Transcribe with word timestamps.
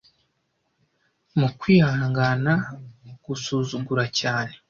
Mu 1.39 1.47
kwihangana, 1.59 2.53
gusuzugura 3.25 4.05
cyane; 4.19 4.53